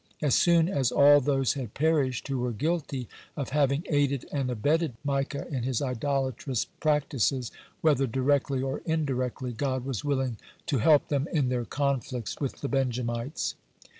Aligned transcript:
As 0.19 0.33
soon 0.33 0.67
as 0.67 0.91
all 0.91 1.21
those 1.21 1.53
had 1.53 1.75
perished 1.75 2.27
who 2.27 2.39
were 2.39 2.53
guilty 2.53 3.07
of 3.37 3.49
having 3.49 3.83
aided 3.87 4.25
and 4.31 4.49
abetted 4.49 4.95
Micah 5.03 5.45
in 5.51 5.61
his 5.61 5.79
idolatrous 5.79 6.65
practices, 6.79 7.51
whether 7.81 8.07
directly 8.07 8.63
or 8.63 8.81
indirectly, 8.87 9.53
God 9.53 9.85
was 9.85 10.03
willing 10.03 10.37
to 10.65 10.79
help 10.79 11.09
them 11.09 11.27
in 11.31 11.49
their 11.49 11.65
conflicts 11.65 12.39
with 12.41 12.61
the 12.61 12.67
Benjamites. 12.67 13.53